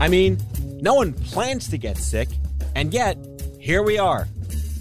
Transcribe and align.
I 0.00 0.08
mean, 0.08 0.38
no 0.80 0.94
one 0.94 1.12
plans 1.12 1.68
to 1.70 1.78
get 1.78 1.98
sick, 1.98 2.28
and 2.76 2.94
yet, 2.94 3.18
here 3.58 3.82
we 3.82 3.98
are. 3.98 4.28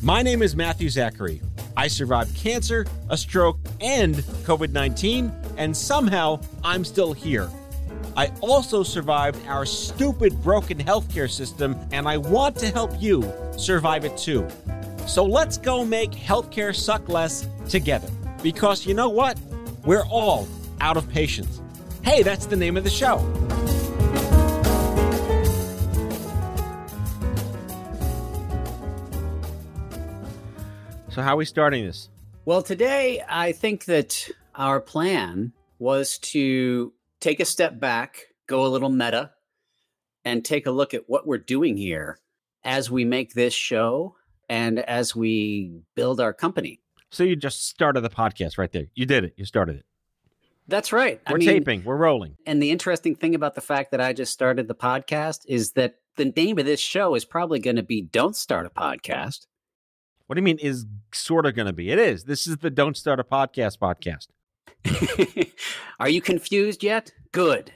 My 0.03 0.21
name 0.21 0.43
is 0.43 0.55
Matthew 0.55 0.89
Zachary. 0.89 1.41
I 1.75 1.87
survived 1.87 2.35
cancer, 2.35 2.85
a 3.09 3.17
stroke, 3.17 3.57
and 3.81 4.15
COVID 4.45 4.71
19, 4.71 5.31
and 5.57 5.75
somehow 5.75 6.39
I'm 6.63 6.85
still 6.85 7.13
here. 7.13 7.49
I 8.15 8.31
also 8.41 8.83
survived 8.83 9.39
our 9.47 9.65
stupid 9.65 10.39
broken 10.43 10.77
healthcare 10.77 11.29
system, 11.29 11.75
and 11.91 12.07
I 12.07 12.17
want 12.17 12.55
to 12.57 12.67
help 12.67 12.91
you 13.01 13.31
survive 13.57 14.05
it 14.05 14.15
too. 14.17 14.47
So 15.07 15.25
let's 15.25 15.57
go 15.57 15.83
make 15.83 16.11
healthcare 16.11 16.75
suck 16.75 17.09
less 17.09 17.47
together. 17.67 18.09
Because 18.43 18.85
you 18.85 18.93
know 18.93 19.09
what? 19.09 19.39
We're 19.83 20.05
all 20.05 20.47
out 20.79 20.97
of 20.97 21.09
patience. 21.09 21.59
Hey, 22.03 22.21
that's 22.21 22.45
the 22.45 22.55
name 22.55 22.77
of 22.77 22.83
the 22.83 22.89
show. 22.89 23.46
So, 31.17 31.23
how 31.23 31.33
are 31.33 31.37
we 31.37 31.45
starting 31.45 31.83
this? 31.83 32.09
Well, 32.45 32.61
today 32.61 33.23
I 33.27 33.51
think 33.51 33.85
that 33.85 34.29
our 34.53 34.79
plan 34.79 35.51
was 35.79 36.19
to 36.19 36.93
take 37.19 37.39
a 37.39 37.45
step 37.45 37.79
back, 37.79 38.27
go 38.45 38.63
a 38.63 38.69
little 38.69 38.91
meta, 38.91 39.31
and 40.23 40.45
take 40.45 40.67
a 40.67 40.71
look 40.71 40.93
at 40.93 41.09
what 41.09 41.25
we're 41.25 41.39
doing 41.39 41.75
here 41.75 42.19
as 42.63 42.91
we 42.91 43.03
make 43.03 43.33
this 43.33 43.55
show 43.55 44.15
and 44.47 44.77
as 44.77 45.15
we 45.15 45.81
build 45.95 46.21
our 46.21 46.33
company. 46.33 46.81
So, 47.09 47.23
you 47.23 47.35
just 47.35 47.67
started 47.67 48.01
the 48.01 48.11
podcast 48.11 48.59
right 48.59 48.71
there. 48.71 48.85
You 48.93 49.07
did 49.07 49.23
it. 49.23 49.33
You 49.37 49.45
started 49.45 49.77
it. 49.77 49.85
That's 50.67 50.93
right. 50.93 51.19
We're 51.27 51.39
taping, 51.39 51.83
we're 51.83 51.97
rolling. 51.97 52.37
And 52.45 52.61
the 52.61 52.69
interesting 52.69 53.15
thing 53.15 53.33
about 53.33 53.55
the 53.55 53.61
fact 53.61 53.89
that 53.89 54.01
I 54.01 54.13
just 54.13 54.33
started 54.33 54.67
the 54.67 54.75
podcast 54.75 55.45
is 55.47 55.71
that 55.71 55.95
the 56.15 56.25
name 56.25 56.59
of 56.59 56.67
this 56.67 56.79
show 56.79 57.15
is 57.15 57.25
probably 57.25 57.57
going 57.57 57.77
to 57.77 57.83
be 57.83 58.03
Don't 58.03 58.35
Start 58.35 58.67
a 58.67 58.69
Podcast. 58.69 59.47
What 60.27 60.35
do 60.35 60.41
you 60.41 60.43
mean 60.43 60.59
is 60.59 60.85
sort 61.13 61.45
of 61.45 61.55
going 61.55 61.67
to 61.67 61.73
be? 61.73 61.89
It 61.89 61.97
is. 61.97 62.25
This 62.25 62.47
is 62.47 62.57
the 62.57 62.69
Don't 62.69 62.97
Start 62.97 63.21
a 63.21 63.23
Podcast 63.23 63.77
podcast. 63.77 64.27
are 66.01 66.09
you 66.09 66.19
confused 66.19 66.83
yet? 66.83 67.13
Good. 67.31 67.71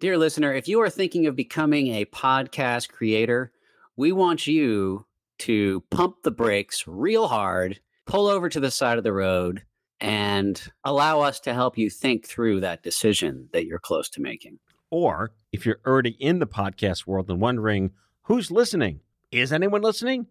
Dear 0.00 0.18
listener, 0.18 0.52
if 0.52 0.66
you 0.66 0.80
are 0.80 0.90
thinking 0.90 1.28
of 1.28 1.36
becoming 1.36 1.94
a 1.94 2.04
podcast 2.06 2.88
creator, 2.88 3.52
we 3.96 4.10
want 4.10 4.48
you 4.48 5.06
to 5.38 5.84
pump 5.88 6.16
the 6.24 6.32
brakes 6.32 6.88
real 6.88 7.28
hard, 7.28 7.78
pull 8.06 8.26
over 8.26 8.48
to 8.48 8.58
the 8.58 8.72
side 8.72 8.98
of 8.98 9.04
the 9.04 9.12
road, 9.12 9.62
and 10.00 10.60
allow 10.82 11.20
us 11.20 11.38
to 11.40 11.54
help 11.54 11.78
you 11.78 11.88
think 11.88 12.26
through 12.26 12.58
that 12.58 12.82
decision 12.82 13.48
that 13.52 13.66
you're 13.66 13.78
close 13.78 14.08
to 14.10 14.20
making. 14.20 14.58
Or 14.90 15.30
if 15.52 15.64
you're 15.64 15.78
already 15.86 16.16
in 16.18 16.40
the 16.40 16.46
podcast 16.48 17.06
world 17.06 17.30
and 17.30 17.40
wondering 17.40 17.92
who's 18.22 18.50
listening, 18.50 18.98
is 19.30 19.52
anyone 19.52 19.82
listening? 19.82 20.26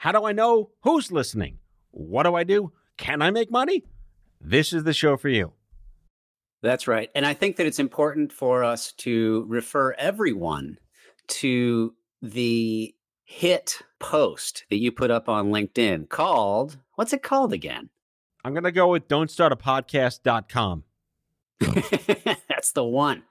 How 0.00 0.12
do 0.12 0.24
I 0.24 0.32
know 0.32 0.70
who's 0.80 1.12
listening? 1.12 1.58
What 1.90 2.22
do 2.22 2.34
I 2.34 2.42
do? 2.42 2.72
Can 2.96 3.20
I 3.20 3.30
make 3.30 3.50
money? 3.50 3.84
This 4.40 4.72
is 4.72 4.84
the 4.84 4.94
show 4.94 5.18
for 5.18 5.28
you. 5.28 5.52
That's 6.62 6.88
right. 6.88 7.10
And 7.14 7.26
I 7.26 7.34
think 7.34 7.56
that 7.56 7.66
it's 7.66 7.78
important 7.78 8.32
for 8.32 8.64
us 8.64 8.92
to 8.92 9.44
refer 9.46 9.92
everyone 9.98 10.78
to 11.28 11.94
the 12.22 12.94
hit 13.24 13.82
post 13.98 14.64
that 14.70 14.78
you 14.78 14.90
put 14.90 15.10
up 15.10 15.28
on 15.28 15.50
LinkedIn 15.50 16.08
called, 16.08 16.78
what's 16.94 17.12
it 17.12 17.22
called 17.22 17.52
again? 17.52 17.90
I'm 18.42 18.54
going 18.54 18.64
to 18.64 18.72
go 18.72 18.88
with 18.88 19.06
don'tstartapodcast.com. 19.06 20.84
That's 21.60 22.72
the 22.72 22.84
one. 22.84 23.22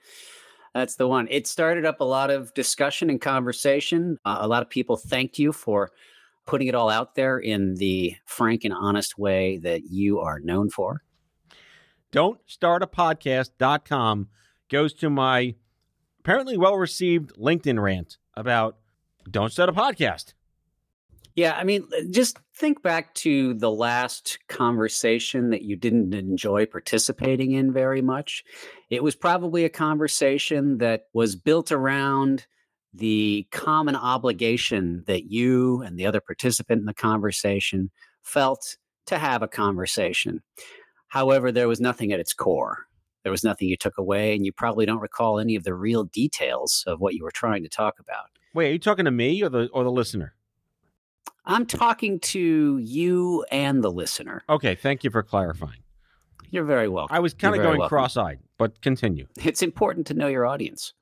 That's 0.76 0.98
the 0.98 1.08
one. 1.08 1.28
It 1.32 1.48
started 1.48 1.88
up 1.88 2.00
a 2.00 2.04
lot 2.04 2.30
of 2.30 2.54
discussion 2.54 3.10
and 3.10 3.20
conversation. 3.20 4.20
Uh, 4.24 4.38
a 4.42 4.48
lot 4.48 4.62
of 4.62 4.70
people 4.70 4.98
thanked 4.98 5.40
you 5.40 5.52
for 5.52 5.90
putting 6.50 6.68
it 6.68 6.74
all 6.74 6.90
out 6.90 7.14
there 7.14 7.38
in 7.38 7.76
the 7.76 8.16
frank 8.26 8.66
and 8.66 8.74
honest 8.74 9.20
way 9.20 9.60
that 9.60 9.84
you 9.84 10.20
are 10.20 10.40
known 10.40 10.68
for. 10.68 11.04
Don't 12.12 12.40
start 12.48 12.82
a 12.82 12.88
podcast.com 12.88 14.30
goes 14.68 14.96
to 14.96 15.12
my 15.12 15.54
apparently 16.20 16.58
well 16.58 16.76
received 16.76 17.36
LinkedIn 17.36 17.80
rant 17.80 18.18
about 18.36 18.78
don't 19.30 19.52
start 19.52 19.70
a 19.70 19.74
podcast. 19.74 20.34
Yeah, 21.36 21.56
I 21.56 21.64
mean, 21.64 21.88
just 22.10 22.40
think 22.56 22.82
back 22.82 23.14
to 23.16 23.54
the 23.54 23.70
last 23.70 24.40
conversation 24.48 25.52
that 25.52 25.62
you 25.62 25.76
didn't 25.76 26.16
enjoy 26.16 26.66
participating 26.66 27.52
in 27.52 27.72
very 27.72 28.02
much. 28.02 28.44
It 28.90 29.04
was 29.04 29.16
probably 29.16 29.66
a 29.66 29.70
conversation 29.70 30.80
that 30.80 31.04
was 31.14 31.36
built 31.36 31.72
around 31.72 32.48
the 32.94 33.48
common 33.52 33.96
obligation 33.96 35.04
that 35.08 35.26
you 35.26 35.82
and 35.82 35.98
the 35.98 36.06
other 36.06 36.22
participant 36.22 36.80
in 36.80 36.86
the 36.86 36.94
conversation 36.94 37.92
felt 38.24 38.78
to 39.06 39.18
have 39.18 39.42
a 39.42 39.48
conversation. 39.48 40.42
However, 41.08 41.52
there 41.52 41.68
was 41.68 41.80
nothing 41.80 42.12
at 42.12 42.20
its 42.20 42.34
core. 42.34 42.86
There 43.24 43.32
was 43.32 43.44
nothing 43.44 43.68
you 43.68 43.76
took 43.76 43.98
away, 43.98 44.36
and 44.36 44.46
you 44.46 44.54
probably 44.54 44.86
don't 44.86 45.02
recall 45.02 45.40
any 45.40 45.56
of 45.56 45.64
the 45.64 45.74
real 45.74 46.06
details 46.06 46.84
of 46.88 47.00
what 47.00 47.16
you 47.16 47.24
were 47.24 47.32
trying 47.32 47.64
to 47.64 47.70
talk 47.70 48.00
about. 48.00 48.26
Wait, 48.54 48.70
are 48.70 48.74
you 48.74 48.80
talking 48.80 49.06
to 49.06 49.12
me 49.12 49.44
or 49.44 49.50
the 49.50 49.68
or 49.74 49.84
the 49.84 49.92
listener? 49.92 50.34
I'm 51.46 51.66
talking 51.66 52.20
to 52.20 52.78
you 52.78 53.46
and 53.52 53.84
the 53.84 53.92
listener. 53.92 54.44
Okay, 54.50 54.76
thank 54.76 55.04
you 55.04 55.10
for 55.10 55.24
clarifying. 55.24 55.80
You're 56.52 56.64
very 56.64 56.88
welcome. 56.88 57.16
I 57.16 57.20
was 57.20 57.34
kind 57.34 57.56
of 57.56 57.62
going 57.62 57.80
welcome. 57.80 57.90
cross-eyed, 57.90 58.40
but 58.58 58.82
continue. 58.82 59.28
It's 59.44 59.62
important 59.62 60.08
to 60.08 60.14
know 60.14 60.28
your 60.28 60.46
audience. 60.46 60.94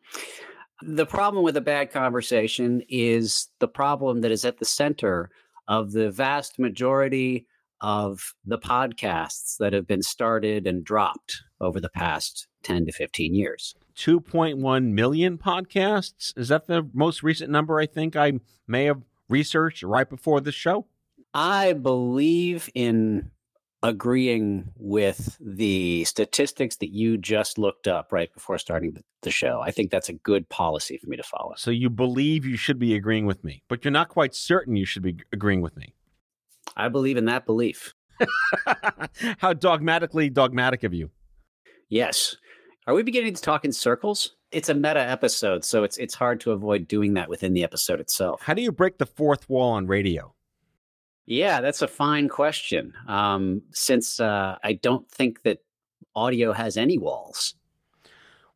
The 0.82 1.06
problem 1.06 1.44
with 1.44 1.58
a 1.58 1.62
bad 1.62 1.92
conversation 1.92 2.84
is 2.88 3.48
the 3.60 3.68
problem 3.68 4.22
that 4.22 4.32
is 4.32 4.46
at 4.46 4.60
the 4.60 4.66
center 4.66 5.30
of 5.68 5.92
the 5.92 6.12
vast 6.12 6.60
majority 6.60 7.48
of 7.82 8.34
the 8.46 8.58
podcasts 8.58 9.58
that 9.58 9.74
have 9.74 9.88
been 9.88 10.02
started 10.02 10.66
and 10.66 10.84
dropped 10.84 11.44
over 11.62 11.80
the 11.80 11.90
past 11.90 12.48
10 12.64 12.86
to 12.86 12.92
15 12.92 13.34
years. 13.34 13.76
2.1 13.96 14.92
million 14.92 15.38
podcasts. 15.38 16.38
Is 16.38 16.50
that 16.50 16.68
the 16.68 16.88
most 16.94 17.24
recent 17.24 17.50
number 17.50 17.80
I 17.80 17.86
think 17.86 18.16
I 18.16 18.34
may 18.68 18.86
have 18.86 19.02
researched 19.30 19.84
right 19.84 20.10
before 20.10 20.42
this 20.42 20.56
show? 20.56 20.88
I 21.34 21.74
believe 21.74 22.70
in 22.74 23.32
agreeing 23.84 24.72
with 24.78 25.38
the 25.40 26.04
statistics 26.06 26.78
that 26.78 26.90
you 26.92 27.18
just 27.18 27.58
looked 27.58 27.88
up 27.88 28.12
right 28.12 28.34
before 28.34 28.58
starting 28.58 28.94
the- 28.94 29.04
show. 29.30 29.60
I 29.60 29.72
think 29.72 29.92
that's 29.92 30.08
a 30.08 30.14
good 30.14 30.48
policy 30.48 30.98
for 30.98 31.08
me 31.08 31.18
to 31.18 31.24
follow. 31.24 31.54
So 31.58 31.70
you 31.70 31.90
believe 31.90 32.46
you 32.46 32.56
should 32.56 32.80
be 32.80 32.96
agreeing 32.96 33.26
with 33.26 33.44
me, 33.44 33.62
but 33.68 33.84
you're 33.84 33.92
not 33.92 34.08
quite 34.08 34.34
certain 34.34 34.78
you 34.78 34.86
should 34.86 35.04
be 35.04 35.18
agreeing 35.34 35.60
with 35.60 35.76
me. 35.76 35.94
I 36.78 36.88
believe 36.88 37.18
in 37.18 37.26
that 37.26 37.46
belief. 37.46 37.94
How 39.40 39.54
dogmatically 39.54 40.30
dogmatic 40.30 40.84
of 40.84 40.94
you. 40.94 41.10
Yes. 41.90 42.38
Are 42.88 42.94
we 42.94 43.04
beginning 43.04 43.34
to 43.34 43.42
talk 43.42 43.66
in 43.66 43.72
circles? 43.74 44.36
It's 44.52 44.70
a 44.70 44.74
meta 44.74 45.02
episode, 45.02 45.66
so 45.66 45.84
it's 45.84 45.98
it's 45.98 46.16
hard 46.16 46.40
to 46.42 46.52
avoid 46.52 46.88
doing 46.88 47.16
that 47.16 47.28
within 47.28 47.54
the 47.54 47.64
episode 47.64 48.00
itself. 48.00 48.42
How 48.42 48.54
do 48.54 48.62
you 48.62 48.72
break 48.72 48.98
the 48.98 49.06
fourth 49.06 49.50
wall 49.50 49.72
on 49.72 49.88
radio? 49.88 50.34
Yeah, 51.28 51.60
that's 51.60 51.82
a 51.82 51.88
fine 51.88 52.30
question. 52.30 52.94
Um, 53.06 53.62
since 53.72 54.20
uh, 54.20 54.58
I 54.64 54.74
don't 54.74 55.08
think 55.12 55.44
that 55.44 55.60
audio 56.16 56.54
has 56.54 56.78
any 56.78 56.98
walls. 56.98 57.54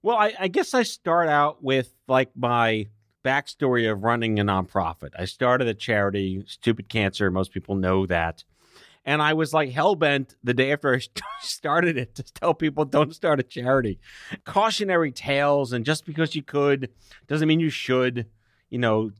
Well, 0.01 0.17
I, 0.17 0.33
I 0.39 0.47
guess 0.47 0.73
I 0.73 0.83
start 0.83 1.27
out 1.27 1.61
with 1.61 1.93
like 2.07 2.31
my 2.35 2.87
backstory 3.23 3.91
of 3.91 4.03
running 4.03 4.39
a 4.39 4.45
nonprofit. 4.45 5.09
I 5.19 5.25
started 5.25 5.67
a 5.67 5.73
charity, 5.73 6.43
Stupid 6.47 6.87
Cancer. 6.87 7.29
Most 7.29 7.51
people 7.51 7.75
know 7.75 8.05
that. 8.07 8.45
And 9.03 9.21
I 9.21 9.33
was 9.33 9.53
like 9.53 9.71
hell 9.71 9.95
bent 9.95 10.35
the 10.43 10.53
day 10.53 10.71
after 10.71 10.95
I 10.95 11.01
started 11.41 11.97
it 11.97 12.15
to 12.15 12.23
tell 12.23 12.53
people 12.53 12.85
don't 12.85 13.13
start 13.13 13.41
a 13.41 13.43
charity. 13.43 13.99
Cautionary 14.45 15.11
tales, 15.11 15.73
and 15.73 15.83
just 15.85 16.05
because 16.05 16.35
you 16.35 16.43
could 16.43 16.89
doesn't 17.27 17.47
mean 17.47 17.59
you 17.59 17.69
should, 17.69 18.27
you 18.69 18.77
know, 18.77 19.11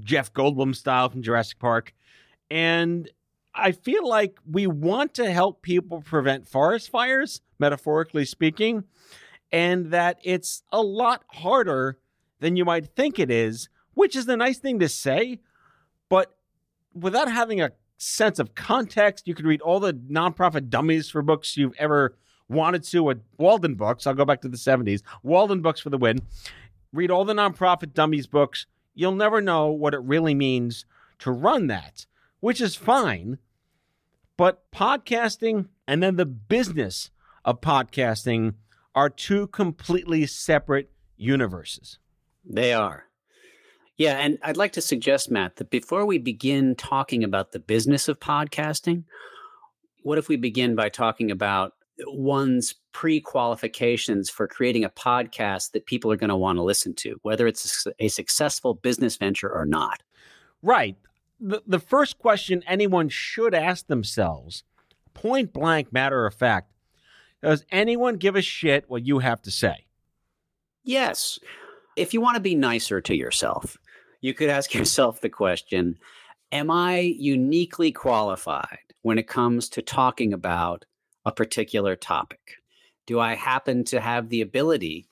Jeff 0.00 0.32
Goldblum 0.32 0.76
style 0.76 1.08
from 1.08 1.22
Jurassic 1.22 1.58
Park. 1.58 1.92
And 2.50 3.08
I 3.54 3.72
feel 3.72 4.06
like 4.08 4.38
we 4.48 4.66
want 4.66 5.14
to 5.14 5.30
help 5.30 5.62
people 5.62 6.02
prevent 6.02 6.48
forest 6.48 6.90
fires, 6.90 7.40
metaphorically 7.58 8.24
speaking, 8.24 8.84
and 9.52 9.90
that 9.90 10.18
it's 10.22 10.62
a 10.72 10.82
lot 10.82 11.24
harder 11.28 11.98
than 12.40 12.56
you 12.56 12.64
might 12.64 12.94
think 12.94 13.18
it 13.18 13.30
is, 13.30 13.68
which 13.94 14.16
is 14.16 14.26
the 14.26 14.36
nice 14.36 14.58
thing 14.58 14.78
to 14.78 14.88
say. 14.88 15.40
But 16.08 16.36
without 16.94 17.30
having 17.30 17.60
a 17.60 17.72
sense 17.98 18.38
of 18.38 18.54
context, 18.54 19.28
you 19.28 19.34
could 19.34 19.46
read 19.46 19.60
all 19.60 19.80
the 19.80 19.92
nonprofit 19.92 20.70
dummies 20.70 21.10
for 21.10 21.22
books 21.22 21.56
you've 21.56 21.74
ever 21.78 22.16
wanted 22.48 22.82
to 22.82 23.02
with 23.02 23.22
Walden 23.38 23.74
books. 23.74 24.06
I'll 24.06 24.14
go 24.14 24.24
back 24.24 24.40
to 24.42 24.48
the 24.48 24.56
70s. 24.56 25.02
Walden 25.22 25.62
books 25.62 25.80
for 25.80 25.90
the 25.90 25.98
win. 25.98 26.20
Read 26.92 27.10
all 27.10 27.24
the 27.24 27.34
nonprofit 27.34 27.94
dummies 27.94 28.26
books. 28.26 28.66
You'll 28.94 29.14
never 29.14 29.40
know 29.40 29.68
what 29.68 29.94
it 29.94 30.02
really 30.02 30.34
means 30.34 30.84
to 31.20 31.30
run 31.30 31.68
that, 31.68 32.06
which 32.40 32.60
is 32.60 32.74
fine. 32.74 33.38
But 34.36 34.70
podcasting 34.72 35.68
and 35.86 36.02
then 36.02 36.16
the 36.16 36.26
business 36.26 37.10
of 37.44 37.60
podcasting 37.60 38.54
are 38.94 39.10
two 39.10 39.46
completely 39.48 40.26
separate 40.26 40.90
universes. 41.16 41.98
They 42.44 42.72
are. 42.72 43.04
Yeah, 43.96 44.16
and 44.16 44.38
I'd 44.42 44.56
like 44.56 44.72
to 44.72 44.80
suggest, 44.80 45.30
Matt, 45.30 45.56
that 45.56 45.68
before 45.68 46.06
we 46.06 46.16
begin 46.16 46.74
talking 46.74 47.22
about 47.22 47.52
the 47.52 47.58
business 47.58 48.08
of 48.08 48.18
podcasting, 48.18 49.04
what 50.02 50.16
if 50.16 50.28
we 50.28 50.36
begin 50.36 50.74
by 50.74 50.88
talking 50.88 51.30
about 51.30 51.74
one's 52.06 52.74
pre 52.92 53.20
qualifications 53.20 54.30
for 54.30 54.48
creating 54.48 54.84
a 54.84 54.90
podcast 54.90 55.72
that 55.72 55.84
people 55.84 56.10
are 56.10 56.16
going 56.16 56.30
to 56.30 56.36
want 56.36 56.56
to 56.56 56.62
listen 56.62 56.94
to, 56.94 57.18
whether 57.22 57.46
it's 57.46 57.86
a 57.98 58.08
successful 58.08 58.72
business 58.72 59.16
venture 59.16 59.52
or 59.52 59.66
not? 59.66 60.02
Right. 60.62 60.96
The, 61.40 61.62
the 61.66 61.78
first 61.78 62.18
question 62.18 62.62
anyone 62.66 63.08
should 63.08 63.54
ask 63.54 63.86
themselves, 63.86 64.64
point 65.14 65.52
blank, 65.52 65.92
matter 65.92 66.26
of 66.26 66.34
fact, 66.34 66.72
does 67.42 67.64
anyone 67.70 68.16
give 68.16 68.36
a 68.36 68.42
shit 68.42 68.84
what 68.88 69.06
you 69.06 69.20
have 69.20 69.40
to 69.42 69.50
say? 69.50 69.86
Yes. 70.84 71.38
If 71.96 72.12
you 72.12 72.20
want 72.20 72.36
to 72.36 72.42
be 72.42 72.54
nicer 72.54 73.00
to 73.00 73.16
yourself, 73.16 73.78
you 74.20 74.34
could 74.34 74.50
ask 74.50 74.74
yourself 74.74 75.20
the 75.20 75.28
question 75.28 75.98
Am 76.52 76.70
I 76.70 76.98
uniquely 76.98 77.92
qualified 77.92 78.78
when 79.02 79.18
it 79.18 79.28
comes 79.28 79.68
to 79.70 79.82
talking 79.82 80.32
about 80.32 80.84
a 81.24 81.32
particular 81.32 81.96
topic? 81.96 82.56
Do 83.06 83.20
I 83.20 83.34
happen 83.34 83.84
to 83.84 84.00
have 84.00 84.28
the 84.28 84.40
ability 84.40 85.08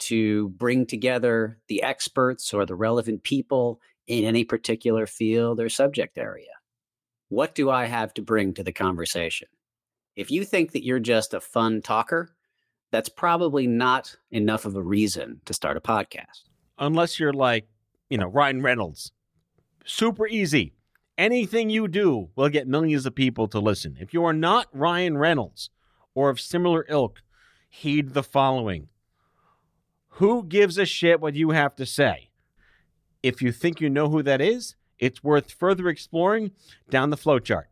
to 0.00 0.48
bring 0.50 0.84
together 0.84 1.58
the 1.68 1.82
experts 1.82 2.52
or 2.52 2.66
the 2.66 2.74
relevant 2.74 3.22
people 3.22 3.80
in 4.06 4.24
any 4.24 4.44
particular 4.44 5.06
field 5.06 5.60
or 5.60 5.68
subject 5.68 6.18
area? 6.18 6.50
What 7.28 7.54
do 7.54 7.70
I 7.70 7.86
have 7.86 8.12
to 8.14 8.22
bring 8.22 8.54
to 8.54 8.62
the 8.62 8.72
conversation? 8.72 9.48
If 10.16 10.30
you 10.30 10.44
think 10.44 10.72
that 10.72 10.84
you're 10.84 11.00
just 11.00 11.32
a 11.32 11.40
fun 11.40 11.80
talker, 11.80 12.34
that's 12.90 13.08
probably 13.08 13.66
not 13.66 14.14
enough 14.30 14.66
of 14.66 14.76
a 14.76 14.82
reason 14.82 15.40
to 15.46 15.54
start 15.54 15.78
a 15.78 15.80
podcast. 15.80 16.44
Unless 16.78 17.18
you're 17.18 17.32
like, 17.32 17.66
you 18.10 18.18
know, 18.18 18.26
Ryan 18.26 18.62
Reynolds. 18.62 19.12
Super 19.86 20.26
easy. 20.26 20.74
Anything 21.16 21.70
you 21.70 21.88
do 21.88 22.28
will 22.36 22.50
get 22.50 22.68
millions 22.68 23.06
of 23.06 23.14
people 23.14 23.48
to 23.48 23.60
listen. 23.60 23.96
If 23.98 24.12
you 24.12 24.24
are 24.24 24.34
not 24.34 24.68
Ryan 24.72 25.16
Reynolds 25.16 25.70
or 26.14 26.28
of 26.28 26.40
similar 26.40 26.84
ilk, 26.88 27.22
heed 27.70 28.12
the 28.12 28.22
following 28.22 28.88
Who 30.16 30.44
gives 30.44 30.76
a 30.76 30.84
shit 30.84 31.20
what 31.20 31.34
you 31.34 31.50
have 31.50 31.74
to 31.76 31.86
say? 31.86 32.31
If 33.22 33.40
you 33.40 33.52
think 33.52 33.80
you 33.80 33.88
know 33.88 34.08
who 34.08 34.22
that 34.22 34.40
is, 34.40 34.74
it's 34.98 35.22
worth 35.22 35.50
further 35.52 35.88
exploring 35.88 36.52
down 36.90 37.10
the 37.10 37.16
flowchart. 37.16 37.64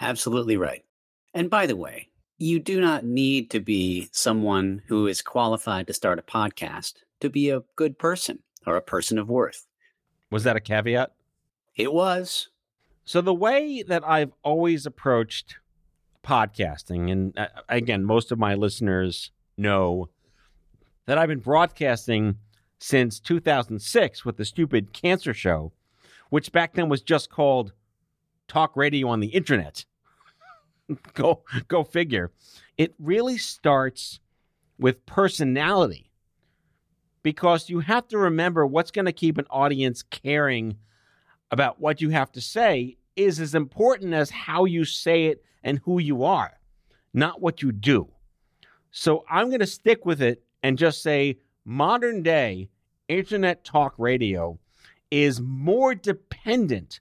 Absolutely 0.00 0.56
right. 0.56 0.84
And 1.32 1.50
by 1.50 1.66
the 1.66 1.76
way, 1.76 2.10
you 2.38 2.58
do 2.58 2.80
not 2.80 3.04
need 3.04 3.50
to 3.50 3.60
be 3.60 4.08
someone 4.12 4.82
who 4.86 5.06
is 5.06 5.22
qualified 5.22 5.86
to 5.86 5.92
start 5.92 6.18
a 6.18 6.22
podcast 6.22 6.94
to 7.20 7.30
be 7.30 7.50
a 7.50 7.62
good 7.76 7.98
person 7.98 8.40
or 8.66 8.76
a 8.76 8.82
person 8.82 9.18
of 9.18 9.28
worth. 9.28 9.66
Was 10.30 10.44
that 10.44 10.56
a 10.56 10.60
caveat? 10.60 11.12
It 11.76 11.92
was. 11.92 12.48
So, 13.04 13.20
the 13.20 13.34
way 13.34 13.82
that 13.82 14.02
I've 14.06 14.32
always 14.42 14.86
approached 14.86 15.56
podcasting, 16.24 17.10
and 17.12 17.38
uh, 17.38 17.48
again, 17.68 18.04
most 18.04 18.32
of 18.32 18.38
my 18.38 18.54
listeners 18.54 19.30
know 19.56 20.08
that 21.06 21.18
I've 21.18 21.28
been 21.28 21.40
broadcasting 21.40 22.36
since 22.84 23.18
2006 23.18 24.26
with 24.26 24.36
the 24.36 24.44
stupid 24.44 24.92
cancer 24.92 25.32
show, 25.32 25.72
which 26.28 26.52
back 26.52 26.74
then 26.74 26.90
was 26.90 27.00
just 27.00 27.30
called 27.30 27.72
talk 28.46 28.76
radio 28.76 29.08
on 29.08 29.20
the 29.20 29.28
internet. 29.28 29.86
go 31.14 31.42
go 31.66 31.82
figure. 31.82 32.30
It 32.76 32.92
really 32.98 33.38
starts 33.38 34.20
with 34.78 35.06
personality 35.06 36.10
because 37.22 37.70
you 37.70 37.80
have 37.80 38.06
to 38.08 38.18
remember 38.18 38.66
what's 38.66 38.90
going 38.90 39.06
to 39.06 39.12
keep 39.12 39.38
an 39.38 39.46
audience 39.48 40.02
caring 40.02 40.76
about 41.50 41.80
what 41.80 42.02
you 42.02 42.10
have 42.10 42.32
to 42.32 42.40
say 42.42 42.98
is 43.16 43.40
as 43.40 43.54
important 43.54 44.12
as 44.12 44.28
how 44.28 44.66
you 44.66 44.84
say 44.84 45.28
it 45.28 45.42
and 45.62 45.80
who 45.84 45.98
you 45.98 46.22
are, 46.22 46.52
not 47.14 47.40
what 47.40 47.62
you 47.62 47.72
do. 47.72 48.08
So 48.90 49.24
I'm 49.30 49.48
going 49.48 49.60
to 49.60 49.66
stick 49.66 50.04
with 50.04 50.20
it 50.20 50.44
and 50.62 50.76
just 50.76 51.02
say 51.02 51.38
modern 51.64 52.22
day 52.22 52.68
internet 53.08 53.64
talk 53.64 53.94
radio 53.98 54.58
is 55.10 55.40
more 55.40 55.94
dependent 55.94 57.00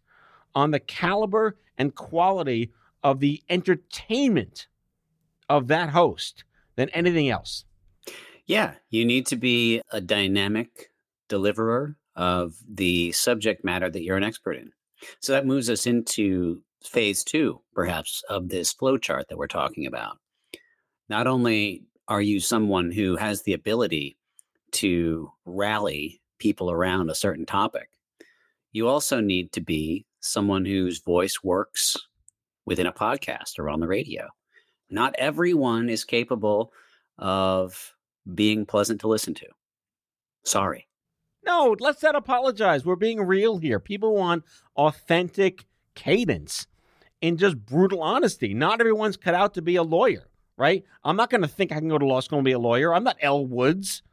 on 0.56 0.72
the 0.72 0.80
caliber 0.80 1.58
and 1.78 1.96
quality 1.96 2.72
of 3.04 3.20
the 3.20 3.42
entertainment 3.50 4.68
of 5.50 5.68
that 5.68 5.90
host 5.90 6.44
than 6.76 6.90
anything 6.90 7.30
else. 7.30 7.66
Yeah, 8.46 8.74
you 8.90 9.06
need 9.06 9.26
to 9.28 9.36
be 9.36 9.82
a 9.92 10.02
dynamic 10.02 10.92
deliverer 11.30 11.96
of 12.16 12.56
the 12.68 13.12
subject 13.14 13.64
matter 13.64 13.90
that 13.90 14.04
you're 14.04 14.18
an 14.18 14.24
expert 14.24 14.54
in. 14.54 14.72
So 15.20 15.34
that 15.34 15.46
moves 15.46 15.70
us 15.70 15.86
into 15.88 16.62
phase 16.84 17.24
two, 17.24 17.62
perhaps, 17.74 18.24
of 18.30 18.50
this 18.50 18.74
flowchart 18.74 19.28
that 19.30 19.38
we're 19.38 19.48
talking 19.48 19.86
about. 19.86 20.18
Not 21.10 21.28
only 21.28 21.84
are 22.08 22.22
you 22.22 22.40
someone 22.40 22.92
who 22.92 23.16
has 23.16 23.44
the 23.44 23.54
ability 23.54 24.18
to 24.74 25.32
rally 25.46 26.22
people 26.40 26.70
around 26.70 27.10
a 27.10 27.16
certain 27.16 27.46
topic, 27.46 27.90
you 28.72 28.88
also 28.88 29.22
need 29.22 29.52
to 29.54 29.62
be 29.62 30.06
someone 30.20 30.66
whose 30.66 31.00
voice 31.00 31.44
works 31.44 31.98
within 32.66 32.88
a 32.88 32.94
podcast 32.94 33.60
or 33.60 33.70
on 33.70 33.80
the 33.80 33.88
radio. 33.88 34.28
Not 34.90 35.16
everyone 35.18 35.90
is 35.90 36.04
capable 36.04 36.72
of 37.18 37.96
being 38.34 38.66
pleasant 38.66 39.02
to 39.02 39.08
listen 39.08 39.34
to. 39.36 39.48
Sorry. 40.44 40.88
No, 41.46 41.76
let's 41.80 42.02
not 42.02 42.16
apologize. 42.16 42.86
We're 42.86 42.96
being 42.96 43.22
real 43.22 43.58
here. 43.58 43.80
People 43.80 44.16
want 44.16 44.44
authentic 44.78 45.66
cadence 45.96 46.68
and 47.22 47.38
just 47.38 47.58
brutal 47.66 48.02
honesty. 48.02 48.54
Not 48.54 48.80
everyone's 48.80 49.18
cut 49.18 49.36
out 49.36 49.54
to 49.56 49.62
be 49.62 49.76
a 49.76 49.84
lawyer, 49.84 50.30
right? 50.58 50.84
I'm 51.04 51.16
not 51.16 51.30
going 51.30 51.42
to 51.42 51.48
think 51.48 51.72
I 51.72 51.80
can 51.80 51.90
go 51.90 51.98
to 51.98 52.06
law 52.06 52.22
school 52.22 52.40
and 52.40 52.46
be 52.46 52.54
a 52.54 52.60
lawyer. 52.60 52.94
I'm 52.94 53.04
not 53.04 53.18
Elle 53.20 53.46
Woods. 53.46 54.04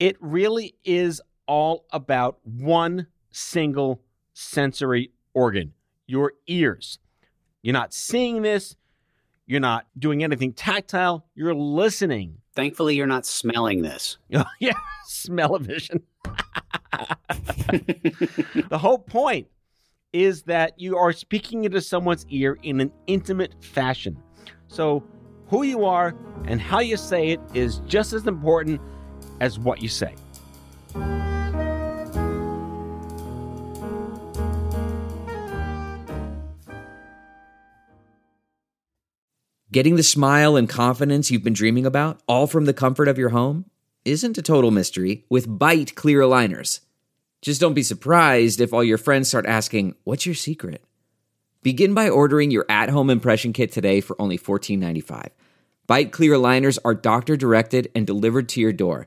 It 0.00 0.16
really 0.18 0.74
is 0.82 1.20
all 1.46 1.84
about 1.92 2.38
one 2.42 3.06
single 3.30 4.02
sensory 4.32 5.12
organ 5.34 5.74
your 6.06 6.32
ears. 6.48 6.98
You're 7.62 7.74
not 7.74 7.94
seeing 7.94 8.42
this, 8.42 8.74
you're 9.46 9.60
not 9.60 9.86
doing 9.96 10.24
anything 10.24 10.54
tactile, 10.54 11.24
you're 11.36 11.54
listening. 11.54 12.38
Thankfully, 12.56 12.96
you're 12.96 13.06
not 13.06 13.26
smelling 13.26 13.82
this. 13.82 14.18
yeah, 14.58 14.72
smell 15.04 15.54
of 15.54 15.62
vision. 15.62 16.02
the 18.68 18.78
whole 18.78 18.98
point 18.98 19.46
is 20.12 20.42
that 20.44 20.80
you 20.80 20.96
are 20.96 21.12
speaking 21.12 21.64
into 21.64 21.80
someone's 21.80 22.26
ear 22.30 22.58
in 22.62 22.80
an 22.80 22.90
intimate 23.06 23.54
fashion. 23.62 24.20
So, 24.66 25.04
who 25.46 25.62
you 25.62 25.84
are 25.84 26.16
and 26.46 26.60
how 26.60 26.80
you 26.80 26.96
say 26.96 27.28
it 27.28 27.40
is 27.54 27.80
just 27.86 28.12
as 28.12 28.26
important 28.26 28.80
as 29.40 29.58
what 29.58 29.82
you 29.82 29.88
say. 29.88 30.14
Getting 39.72 39.94
the 39.94 40.02
smile 40.02 40.56
and 40.56 40.68
confidence 40.68 41.30
you've 41.30 41.44
been 41.44 41.52
dreaming 41.52 41.86
about, 41.86 42.20
all 42.26 42.48
from 42.48 42.64
the 42.64 42.74
comfort 42.74 43.06
of 43.06 43.18
your 43.18 43.28
home, 43.28 43.66
isn't 44.04 44.36
a 44.36 44.42
total 44.42 44.72
mystery 44.72 45.24
with 45.30 45.46
Byte 45.48 45.94
clear 45.94 46.20
aligners. 46.20 46.80
Just 47.40 47.60
don't 47.60 47.74
be 47.74 47.84
surprised 47.84 48.60
if 48.60 48.72
all 48.72 48.82
your 48.82 48.98
friends 48.98 49.28
start 49.28 49.46
asking, 49.46 49.94
What's 50.02 50.26
your 50.26 50.34
secret? 50.34 50.84
Begin 51.62 51.94
by 51.94 52.08
ordering 52.08 52.50
your 52.50 52.66
at 52.68 52.88
home 52.88 53.10
impression 53.10 53.52
kit 53.52 53.70
today 53.70 54.00
for 54.00 54.20
only 54.20 54.38
$14.95. 54.38 55.28
Byte 55.88 56.10
clear 56.10 56.32
aligners 56.34 56.78
are 56.84 56.94
doctor 56.94 57.36
directed 57.36 57.90
and 57.94 58.06
delivered 58.06 58.48
to 58.50 58.60
your 58.60 58.72
door. 58.72 59.06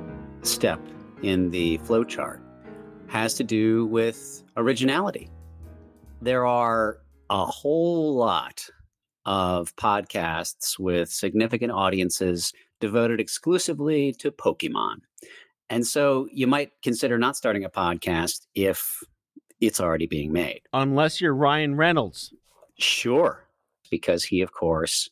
step 0.43 0.79
in 1.23 1.51
the 1.51 1.77
flowchart 1.79 2.41
has 3.07 3.33
to 3.35 3.43
do 3.43 3.85
with 3.87 4.43
originality. 4.57 5.29
There 6.21 6.45
are 6.45 6.99
a 7.29 7.45
whole 7.45 8.15
lot 8.15 8.65
of 9.25 9.75
podcasts 9.75 10.79
with 10.79 11.09
significant 11.09 11.71
audiences 11.71 12.53
devoted 12.79 13.19
exclusively 13.19 14.13
to 14.13 14.31
Pokemon. 14.31 14.97
And 15.69 15.85
so 15.85 16.27
you 16.31 16.47
might 16.47 16.71
consider 16.83 17.17
not 17.17 17.37
starting 17.37 17.63
a 17.63 17.69
podcast 17.69 18.47
if 18.55 19.03
it's 19.59 19.79
already 19.79 20.07
being 20.07 20.33
made. 20.33 20.61
Unless 20.73 21.21
you're 21.21 21.35
Ryan 21.35 21.75
Reynolds. 21.75 22.33
Sure. 22.79 23.47
Because 23.89 24.23
he, 24.23 24.41
of 24.41 24.51
course, 24.51 25.09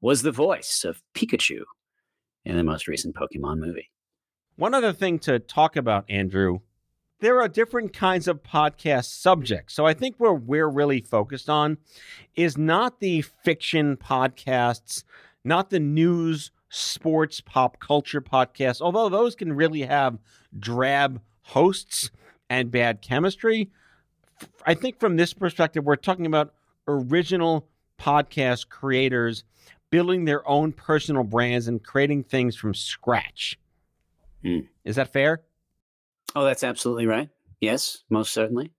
was 0.00 0.22
the 0.22 0.32
voice 0.32 0.84
of 0.84 1.02
Pikachu 1.14 1.62
in 2.44 2.56
the 2.56 2.64
most 2.64 2.86
recent 2.86 3.16
Pokemon 3.16 3.58
movie. 3.58 3.90
One 4.56 4.72
other 4.72 4.94
thing 4.94 5.18
to 5.20 5.38
talk 5.38 5.76
about, 5.76 6.06
Andrew, 6.08 6.60
there 7.20 7.42
are 7.42 7.48
different 7.48 7.92
kinds 7.92 8.26
of 8.26 8.42
podcast 8.42 9.04
subjects. 9.04 9.74
So 9.74 9.84
I 9.84 9.92
think 9.92 10.16
where 10.16 10.32
we're 10.32 10.68
really 10.68 11.02
focused 11.02 11.50
on 11.50 11.76
is 12.34 12.56
not 12.56 13.00
the 13.00 13.20
fiction 13.20 13.98
podcasts, 13.98 15.04
not 15.44 15.68
the 15.68 15.78
news, 15.78 16.52
sports, 16.70 17.42
pop 17.42 17.78
culture 17.80 18.22
podcasts, 18.22 18.80
although 18.80 19.10
those 19.10 19.34
can 19.34 19.52
really 19.52 19.82
have 19.82 20.18
drab 20.58 21.20
hosts 21.42 22.10
and 22.48 22.70
bad 22.70 23.02
chemistry. 23.02 23.70
I 24.64 24.72
think 24.72 24.98
from 24.98 25.16
this 25.16 25.34
perspective, 25.34 25.84
we're 25.84 25.96
talking 25.96 26.24
about 26.24 26.54
original 26.88 27.68
podcast 28.00 28.70
creators 28.70 29.44
building 29.90 30.24
their 30.24 30.48
own 30.48 30.72
personal 30.72 31.24
brands 31.24 31.68
and 31.68 31.84
creating 31.84 32.24
things 32.24 32.56
from 32.56 32.72
scratch. 32.72 33.58
Hmm. 34.42 34.60
Is 34.84 34.96
that 34.96 35.12
fair? 35.12 35.42
Oh, 36.34 36.44
that's 36.44 36.64
absolutely 36.64 37.06
right. 37.06 37.28
Yes, 37.60 38.04
most 38.10 38.32
certainly. 38.32 38.72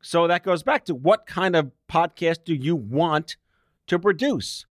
So 0.00 0.26
that 0.26 0.44
goes 0.44 0.62
back 0.62 0.84
to 0.86 0.94
what 0.94 1.26
kind 1.26 1.56
of 1.56 1.70
podcast 1.90 2.44
do 2.44 2.54
you 2.54 2.76
want 2.76 3.36
to 3.88 3.98
produce? 3.98 4.66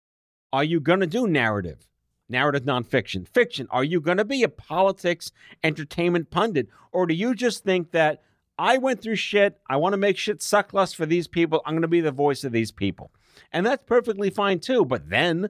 Are 0.54 0.64
you 0.64 0.80
going 0.80 1.02
to 1.02 1.08
do 1.08 1.28
narrative? 1.28 1.88
Narrative 2.30 2.64
nonfiction. 2.64 3.28
Fiction. 3.28 3.68
Are 3.70 3.84
you 3.84 4.02
going 4.02 4.18
to 4.18 4.26
be 4.26 4.44
a 4.44 4.50
politics 4.50 5.32
entertainment 5.64 6.30
pundit? 6.30 6.68
Or 6.92 7.06
do 7.06 7.14
you 7.14 7.36
just 7.36 7.64
think 7.64 7.92
that 7.92 8.24
I 8.58 8.78
went 8.78 9.02
through 9.02 9.18
shit, 9.18 9.60
I 9.70 9.78
want 9.78 9.94
to 9.94 9.98
make 9.98 10.18
shit 10.18 10.42
suck 10.42 10.74
less 10.74 10.94
for 10.94 11.06
these 11.06 11.28
people, 11.28 11.62
I'm 11.66 11.74
going 11.74 11.82
to 11.84 11.88
be 11.88 12.02
the 12.02 12.12
voice 12.12 12.44
of 12.44 12.52
these 12.52 12.72
people? 12.72 13.12
And 13.52 13.66
that's 13.66 13.84
perfectly 13.86 14.30
fine 14.30 14.60
too. 14.60 14.84
But 14.84 15.10
then, 15.10 15.50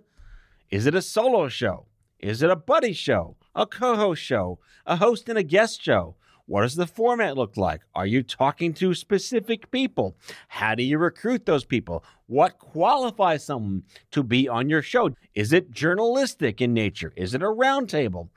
is 0.70 0.86
it 0.86 0.96
a 0.96 1.02
solo 1.02 1.48
show? 1.48 1.86
Is 2.20 2.42
it 2.42 2.50
a 2.50 2.56
buddy 2.56 2.94
show? 2.94 3.37
A 3.58 3.66
co 3.66 3.96
host 3.96 4.22
show? 4.22 4.60
A 4.86 4.98
host 4.98 5.28
and 5.28 5.38
a 5.38 5.42
guest 5.44 5.82
show? 5.82 6.16
What 6.46 6.62
does 6.62 6.76
the 6.76 6.86
format 6.86 7.36
look 7.36 7.58
like? 7.58 7.82
Are 7.96 8.06
you 8.06 8.22
talking 8.22 8.72
to 8.76 8.94
specific 8.94 9.72
people? 9.72 10.16
How 10.48 10.76
do 10.76 10.84
you 10.84 11.00
recruit 11.00 11.48
those 11.48 11.66
people? 11.66 12.06
What 12.28 12.60
qualifies 12.60 13.44
someone 13.44 13.84
to 14.12 14.22
be 14.22 14.48
on 14.48 14.70
your 14.70 14.84
show? 14.84 15.10
Is 15.34 15.54
it 15.54 15.72
journalistic 15.72 16.62
in 16.62 16.76
nature? 16.76 17.12
Is 17.16 17.34
it 17.34 17.42
a 17.42 17.46
roundtable? 17.46 18.30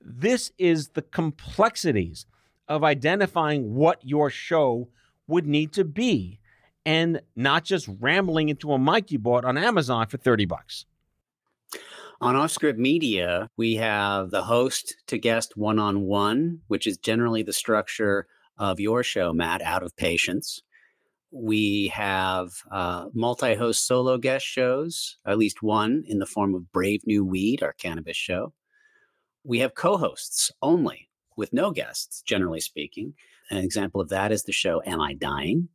This 0.00 0.52
is 0.56 0.90
the 0.90 1.02
complexities 1.02 2.26
of 2.68 2.84
identifying 2.84 3.74
what 3.74 3.98
your 4.04 4.30
show 4.30 4.88
would 5.26 5.46
need 5.46 5.72
to 5.72 5.84
be 5.84 6.38
and 6.86 7.20
not 7.34 7.64
just 7.64 7.90
rambling 7.98 8.48
into 8.48 8.72
a 8.72 8.78
mic 8.78 9.10
you 9.10 9.18
bought 9.18 9.44
on 9.44 9.58
Amazon 9.58 10.06
for 10.06 10.16
30 10.16 10.44
bucks. 10.46 10.86
On 12.22 12.34
OffScrip 12.34 12.76
Media, 12.76 13.48
we 13.56 13.76
have 13.76 14.30
the 14.30 14.42
host 14.42 14.94
to 15.06 15.16
guest 15.16 15.56
one 15.56 15.78
on 15.78 16.02
one, 16.02 16.60
which 16.66 16.86
is 16.86 16.98
generally 16.98 17.42
the 17.42 17.54
structure 17.54 18.26
of 18.58 18.78
your 18.78 19.02
show, 19.02 19.32
Matt, 19.32 19.62
out 19.62 19.82
of 19.82 19.96
patience. 19.96 20.60
We 21.30 21.88
have 21.94 22.50
uh, 22.70 23.06
multi 23.14 23.54
host 23.54 23.86
solo 23.86 24.18
guest 24.18 24.44
shows, 24.44 25.16
at 25.24 25.38
least 25.38 25.62
one 25.62 26.04
in 26.06 26.18
the 26.18 26.26
form 26.26 26.54
of 26.54 26.70
Brave 26.72 27.00
New 27.06 27.24
Weed, 27.24 27.62
our 27.62 27.72
cannabis 27.72 28.18
show. 28.18 28.52
We 29.42 29.60
have 29.60 29.74
co 29.74 29.96
hosts 29.96 30.50
only 30.60 31.08
with 31.38 31.54
no 31.54 31.70
guests, 31.70 32.20
generally 32.20 32.60
speaking. 32.60 33.14
An 33.50 33.64
example 33.64 34.02
of 34.02 34.10
that 34.10 34.30
is 34.30 34.42
the 34.42 34.52
show 34.52 34.82
Am 34.84 35.00
I 35.00 35.14
Dying? 35.14 35.70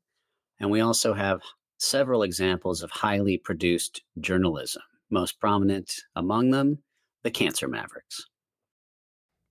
And 0.60 0.70
we 0.70 0.80
also 0.80 1.16
have 1.16 1.42
several 1.80 2.22
examples 2.22 2.84
of 2.84 2.92
highly 2.92 3.40
produced 3.40 4.04
journalism 4.20 4.84
most 5.10 5.40
prominent 5.40 5.94
among 6.16 6.52
them, 6.52 6.80
the 7.24 7.32
Cancer 7.32 7.68
Mavericks. 7.68 8.26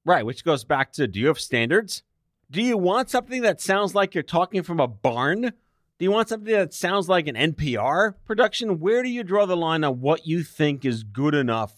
Right, 0.05 0.27
which 0.27 0.45
goes 0.45 0.65
back 0.65 0.93
to 0.93 1.07
do 1.07 1.21
you 1.21 1.29
have 1.29 1.41
standards? 1.41 2.03
Do 2.51 2.63
you 2.63 2.77
want 2.77 3.11
something 3.11 3.43
that 3.43 3.61
sounds 3.61 3.95
like 3.95 4.15
you're 4.15 4.23
talking 4.23 4.63
from 4.63 4.81
a 4.81 4.87
barn? 4.87 5.43
Do 5.43 6.05
you 6.05 6.11
want 6.11 6.29
something 6.29 6.53
that 6.53 6.75
sounds 6.75 7.09
like 7.09 7.27
an 7.27 7.37
NPR 7.37 8.15
production? 8.27 8.81
Where 8.81 9.03
do 9.03 9.09
you 9.09 9.23
draw 9.23 9.47
the 9.47 9.57
line 9.57 9.85
on 9.85 10.01
what 10.01 10.27
you 10.27 10.43
think 10.43 10.85
is 10.85 11.05
good 11.05 11.35
enough 11.35 11.73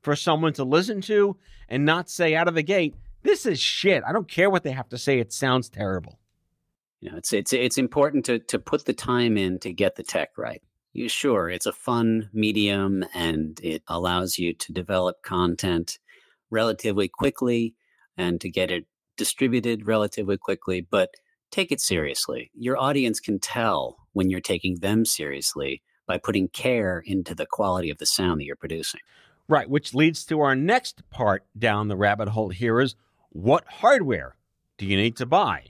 for 0.00 0.16
someone 0.16 0.52
to 0.54 0.64
listen 0.64 1.00
to 1.02 1.36
and 1.68 1.84
not 1.84 2.08
say 2.08 2.34
out 2.34 2.48
of 2.48 2.54
the 2.54 2.62
gate, 2.62 2.94
this 3.22 3.46
is 3.46 3.60
shit. 3.60 4.02
I 4.06 4.12
don't 4.12 4.28
care 4.28 4.48
what 4.48 4.62
they 4.62 4.70
have 4.70 4.88
to 4.90 4.98
say. 4.98 5.18
It 5.18 5.32
sounds 5.32 5.68
terrible. 5.68 6.18
You 7.00 7.10
know, 7.10 7.16
it's 7.16 7.32
it's 7.32 7.52
it's 7.52 7.78
important 7.78 8.24
to 8.24 8.38
to 8.40 8.58
put 8.58 8.84
the 8.84 8.92
time 8.92 9.36
in 9.36 9.58
to 9.60 9.72
get 9.72 9.96
the 9.96 10.02
tech 10.02 10.30
right. 10.36 10.62
You 10.98 11.08
sure 11.08 11.48
it's 11.48 11.64
a 11.64 11.72
fun 11.72 12.28
medium 12.32 13.04
and 13.14 13.60
it 13.62 13.84
allows 13.86 14.36
you 14.36 14.52
to 14.54 14.72
develop 14.72 15.22
content 15.22 16.00
relatively 16.50 17.06
quickly 17.06 17.76
and 18.16 18.40
to 18.40 18.50
get 18.50 18.72
it 18.72 18.84
distributed 19.16 19.86
relatively 19.86 20.36
quickly, 20.36 20.80
but 20.80 21.10
take 21.52 21.70
it 21.70 21.80
seriously. 21.80 22.50
Your 22.52 22.76
audience 22.76 23.20
can 23.20 23.38
tell 23.38 23.98
when 24.12 24.28
you're 24.28 24.40
taking 24.40 24.80
them 24.80 25.04
seriously 25.04 25.82
by 26.04 26.18
putting 26.18 26.48
care 26.48 27.00
into 27.06 27.32
the 27.32 27.46
quality 27.46 27.90
of 27.90 27.98
the 27.98 28.04
sound 28.04 28.40
that 28.40 28.46
you're 28.46 28.56
producing. 28.56 29.00
Right, 29.46 29.70
which 29.70 29.94
leads 29.94 30.24
to 30.24 30.40
our 30.40 30.56
next 30.56 31.08
part 31.10 31.44
down 31.56 31.86
the 31.86 31.96
rabbit 31.96 32.30
hole 32.30 32.48
here 32.48 32.80
is 32.80 32.96
what 33.28 33.64
hardware 33.68 34.34
do 34.78 34.84
you 34.84 34.96
need 34.96 35.16
to 35.18 35.26
buy? 35.26 35.66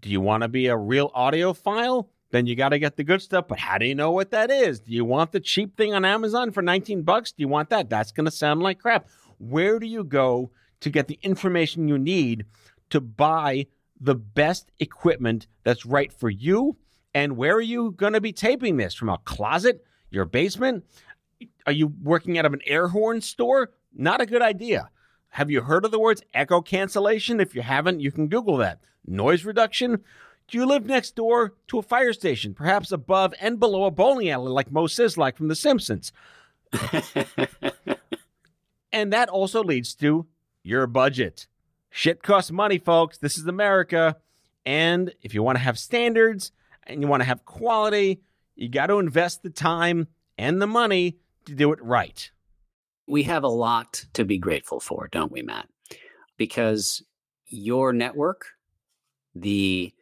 Do 0.00 0.10
you 0.10 0.20
want 0.20 0.42
to 0.42 0.48
be 0.48 0.66
a 0.66 0.76
real 0.76 1.10
audiophile? 1.10 2.08
Then 2.34 2.46
you 2.46 2.56
got 2.56 2.70
to 2.70 2.80
get 2.80 2.96
the 2.96 3.04
good 3.04 3.22
stuff, 3.22 3.46
but 3.46 3.60
how 3.60 3.78
do 3.78 3.86
you 3.86 3.94
know 3.94 4.10
what 4.10 4.32
that 4.32 4.50
is? 4.50 4.80
Do 4.80 4.90
you 4.90 5.04
want 5.04 5.30
the 5.30 5.38
cheap 5.38 5.76
thing 5.76 5.94
on 5.94 6.04
Amazon 6.04 6.50
for 6.50 6.62
19 6.62 7.02
bucks? 7.02 7.30
Do 7.30 7.42
you 7.42 7.46
want 7.46 7.70
that? 7.70 7.88
That's 7.88 8.10
going 8.10 8.24
to 8.24 8.32
sound 8.32 8.60
like 8.60 8.80
crap. 8.80 9.06
Where 9.38 9.78
do 9.78 9.86
you 9.86 10.02
go 10.02 10.50
to 10.80 10.90
get 10.90 11.06
the 11.06 11.20
information 11.22 11.86
you 11.86 11.96
need 11.96 12.46
to 12.90 13.00
buy 13.00 13.68
the 14.00 14.16
best 14.16 14.72
equipment 14.80 15.46
that's 15.62 15.86
right 15.86 16.12
for 16.12 16.28
you? 16.28 16.76
And 17.14 17.36
where 17.36 17.54
are 17.54 17.60
you 17.60 17.92
going 17.92 18.14
to 18.14 18.20
be 18.20 18.32
taping 18.32 18.78
this? 18.78 18.94
From 18.96 19.10
a 19.10 19.18
closet, 19.18 19.84
your 20.10 20.24
basement? 20.24 20.82
Are 21.66 21.72
you 21.72 21.94
working 22.02 22.36
out 22.36 22.46
of 22.46 22.52
an 22.52 22.62
air 22.66 22.88
horn 22.88 23.20
store? 23.20 23.70
not 23.96 24.20
a 24.20 24.26
good 24.26 24.42
idea. 24.42 24.90
Have 25.28 25.52
you 25.52 25.60
heard 25.60 25.84
of 25.84 25.92
the 25.92 26.00
words 26.00 26.20
echo 26.34 26.60
cancellation? 26.60 27.38
If 27.38 27.54
you 27.54 27.62
haven't, 27.62 28.00
you 28.00 28.10
can 28.10 28.26
Google 28.26 28.56
that. 28.56 28.80
Noise 29.06 29.44
reduction? 29.44 30.02
Do 30.48 30.58
you 30.58 30.66
live 30.66 30.84
next 30.84 31.16
door 31.16 31.54
to 31.68 31.78
a 31.78 31.82
fire 31.82 32.12
station, 32.12 32.54
perhaps 32.54 32.92
above 32.92 33.34
and 33.40 33.58
below 33.58 33.84
a 33.84 33.90
bowling 33.90 34.28
alley 34.28 34.52
like 34.52 34.70
Moe 34.70 34.84
Szyslak 34.84 35.36
from 35.36 35.48
The 35.48 35.54
Simpsons? 35.54 36.12
and 38.92 39.12
that 39.12 39.28
also 39.28 39.62
leads 39.62 39.94
to 39.96 40.26
your 40.62 40.86
budget. 40.86 41.46
Shit 41.90 42.22
costs 42.22 42.50
money, 42.50 42.78
folks. 42.78 43.18
This 43.18 43.38
is 43.38 43.46
America. 43.46 44.16
And 44.66 45.14
if 45.22 45.34
you 45.34 45.42
want 45.42 45.56
to 45.56 45.64
have 45.64 45.78
standards 45.78 46.52
and 46.86 47.00
you 47.00 47.08
want 47.08 47.22
to 47.22 47.26
have 47.26 47.44
quality, 47.44 48.20
you 48.54 48.68
got 48.68 48.86
to 48.86 48.98
invest 48.98 49.42
the 49.42 49.50
time 49.50 50.08
and 50.36 50.60
the 50.60 50.66
money 50.66 51.18
to 51.46 51.54
do 51.54 51.72
it 51.72 51.82
right. 51.82 52.30
We 53.06 53.24
have 53.24 53.44
a 53.44 53.48
lot 53.48 54.06
to 54.14 54.24
be 54.24 54.38
grateful 54.38 54.80
for, 54.80 55.08
don't 55.12 55.32
we, 55.32 55.42
Matt? 55.42 55.68
Because 56.36 57.02
your 57.46 57.92
network, 57.92 58.46
the 59.34 59.92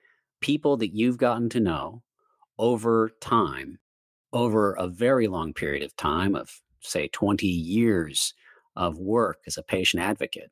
people 0.42 0.76
that 0.76 0.94
you've 0.94 1.16
gotten 1.16 1.48
to 1.50 1.60
know 1.60 2.02
over 2.58 3.10
time, 3.20 3.78
over 4.32 4.74
a 4.74 4.86
very 4.86 5.26
long 5.26 5.54
period 5.54 5.82
of 5.82 5.96
time 5.96 6.34
of, 6.34 6.60
say, 6.80 7.08
20 7.08 7.46
years 7.46 8.34
of 8.76 8.98
work 8.98 9.38
as 9.46 9.56
a 9.56 9.62
patient 9.62 10.02
advocate, 10.02 10.50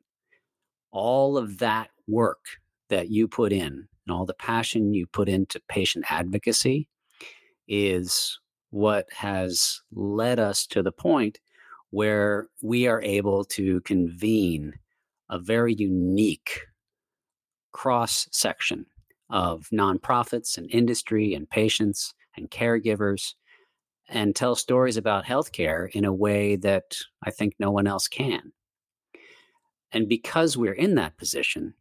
all 0.91 1.37
of 1.37 1.59
that 1.59 1.89
work 2.07 2.45
that 2.89 3.09
you 3.09 3.27
put 3.27 3.53
in 3.53 3.87
and 4.05 4.15
all 4.15 4.25
the 4.25 4.33
passion 4.33 4.93
you 4.93 5.05
put 5.07 5.29
into 5.29 5.61
patient 5.69 6.05
advocacy 6.09 6.87
is 7.67 8.39
what 8.71 9.07
has 9.11 9.81
led 9.91 10.39
us 10.39 10.65
to 10.65 10.81
the 10.81 10.91
point 10.91 11.39
where 11.91 12.47
we 12.61 12.87
are 12.87 13.01
able 13.01 13.43
to 13.43 13.81
convene 13.81 14.73
a 15.29 15.37
very 15.39 15.73
unique 15.73 16.61
cross 17.71 18.27
section 18.31 18.85
of 19.31 19.67
nonprofits 19.73 20.57
and 20.57 20.69
industry 20.69 21.33
and 21.33 21.49
patients 21.49 22.13
and 22.37 22.51
caregivers 22.51 23.33
and 24.09 24.35
tell 24.35 24.55
stories 24.55 24.97
about 24.97 25.25
healthcare 25.25 25.89
in 25.91 26.05
a 26.05 26.13
way 26.13 26.57
that 26.57 26.97
I 27.23 27.31
think 27.31 27.53
no 27.57 27.71
one 27.71 27.87
else 27.87 28.07
can. 28.07 28.51
And 29.91 30.07
because 30.07 30.57
we're 30.57 30.73
in 30.73 30.95
that 30.95 31.17
position, 31.17 31.73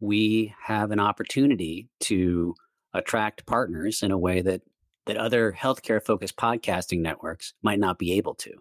we 0.00 0.54
have 0.62 0.90
an 0.90 1.00
opportunity 1.00 1.88
to 2.00 2.54
attract 2.94 3.46
partners 3.46 4.02
in 4.02 4.10
a 4.10 4.18
way 4.18 4.40
that 4.40 4.62
that 5.08 5.16
other 5.16 5.52
healthcare 5.52 6.04
focused 6.04 6.36
podcasting 6.36 7.00
networks 7.00 7.54
might 7.62 7.80
not 7.80 7.98
be 7.98 8.12
able 8.12 8.34
to. 8.34 8.52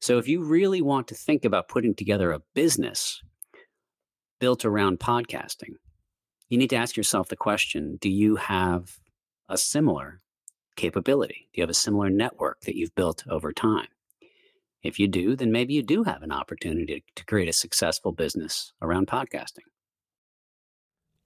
So 0.00 0.18
if 0.18 0.28
you 0.28 0.44
really 0.44 0.80
want 0.80 1.08
to 1.08 1.14
think 1.14 1.44
about 1.44 1.68
putting 1.68 1.94
together 1.94 2.30
a 2.30 2.42
business 2.54 3.20
built 4.38 4.64
around 4.64 5.00
podcasting, 5.00 5.74
you 6.54 6.58
need 6.58 6.70
to 6.70 6.76
ask 6.76 6.96
yourself 6.96 7.26
the 7.26 7.34
question, 7.34 7.98
do 8.00 8.08
you 8.08 8.36
have 8.36 9.00
a 9.48 9.58
similar 9.58 10.20
capability? 10.76 11.48
Do 11.52 11.58
you 11.58 11.62
have 11.64 11.70
a 11.70 11.74
similar 11.74 12.08
network 12.08 12.60
that 12.60 12.76
you've 12.76 12.94
built 12.94 13.24
over 13.28 13.52
time? 13.52 13.88
If 14.80 15.00
you 15.00 15.08
do, 15.08 15.34
then 15.34 15.50
maybe 15.50 15.74
you 15.74 15.82
do 15.82 16.04
have 16.04 16.22
an 16.22 16.30
opportunity 16.30 17.02
to 17.16 17.24
create 17.24 17.48
a 17.48 17.52
successful 17.52 18.12
business 18.12 18.72
around 18.80 19.08
podcasting. 19.08 19.66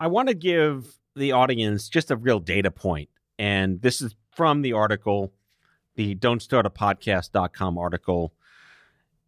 I 0.01 0.07
want 0.07 0.29
to 0.29 0.35
give 0.35 0.99
the 1.15 1.33
audience 1.33 1.91
just 1.91 2.11
a 2.11 2.17
real 2.17 2.41
data 2.41 2.71
point, 2.71 3.11
and 3.39 3.83
this 3.83 4.01
is 4.01 4.15
from 4.35 4.63
the 4.63 4.73
article, 4.73 5.35
the 5.97 6.15
Don't 6.15 6.41
Start 6.41 6.65
a 6.65 6.71
Podcast.com 6.71 7.77
article. 7.77 8.33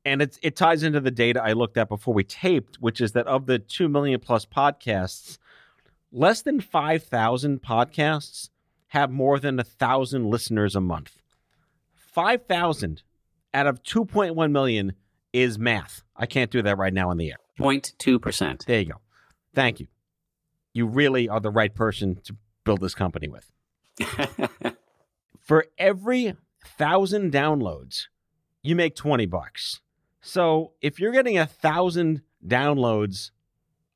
And 0.06 0.22
it, 0.22 0.38
it 0.40 0.56
ties 0.56 0.82
into 0.82 1.00
the 1.00 1.10
data 1.10 1.42
I 1.42 1.52
looked 1.52 1.76
at 1.76 1.90
before 1.90 2.14
we 2.14 2.24
taped, 2.24 2.76
which 2.76 3.02
is 3.02 3.12
that 3.12 3.26
of 3.26 3.44
the 3.44 3.58
2 3.58 3.86
million 3.86 4.18
plus 4.18 4.46
podcasts, 4.46 5.36
less 6.12 6.42
than 6.42 6.60
5,000 6.60 7.62
podcasts 7.62 8.50
have 8.88 9.10
more 9.10 9.38
than 9.38 9.54
a 9.54 9.62
1,000 9.62 10.26
listeners 10.28 10.74
a 10.74 10.80
month. 10.80 11.16
5,000 11.94 13.02
out 13.54 13.66
of 13.66 13.82
2.1 13.82 14.50
million 14.50 14.94
is 15.32 15.58
math. 15.58 16.02
I 16.16 16.26
can't 16.26 16.50
do 16.50 16.62
that 16.62 16.78
right 16.78 16.92
now 16.92 17.10
on 17.10 17.16
the 17.16 17.30
air. 17.30 17.36
0.2%. 17.58 18.64
There 18.64 18.80
you 18.80 18.86
go. 18.86 19.00
Thank 19.54 19.80
you. 19.80 19.86
You 20.72 20.86
really 20.86 21.28
are 21.28 21.40
the 21.40 21.50
right 21.50 21.74
person 21.74 22.20
to 22.24 22.36
build 22.64 22.80
this 22.80 22.94
company 22.94 23.28
with. 23.28 23.52
For 25.40 25.66
every 25.78 26.34
thousand 26.64 27.32
downloads, 27.32 28.06
you 28.62 28.76
make 28.76 28.94
20 28.94 29.26
bucks. 29.26 29.80
So 30.20 30.72
if 30.80 31.00
you're 31.00 31.12
getting 31.12 31.38
a 31.38 31.46
thousand 31.46 32.22
downloads 32.46 33.30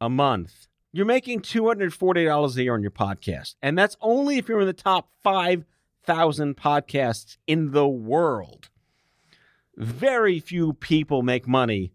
a 0.00 0.08
month, 0.08 0.68
you're 0.94 1.06
making 1.06 1.40
$240 1.40 2.56
a 2.56 2.62
year 2.62 2.74
on 2.74 2.82
your 2.82 2.90
podcast. 2.90 3.56
And 3.62 3.76
that's 3.76 3.96
only 4.00 4.38
if 4.38 4.48
you're 4.48 4.60
in 4.60 4.66
the 4.66 4.72
top 4.72 5.10
5,000 5.22 6.56
podcasts 6.56 7.36
in 7.46 7.72
the 7.72 7.86
world 7.86 8.70
very 9.76 10.40
few 10.40 10.72
people 10.74 11.22
make 11.22 11.46
money 11.46 11.92